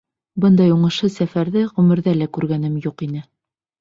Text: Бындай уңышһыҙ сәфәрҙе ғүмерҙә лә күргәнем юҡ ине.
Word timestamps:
Бындай 0.45 0.71
уңышһыҙ 0.75 1.13
сәфәрҙе 1.17 1.63
ғүмерҙә 1.75 2.17
лә 2.23 2.31
күргәнем 2.39 2.81
юҡ 2.87 3.09
ине. 3.11 3.23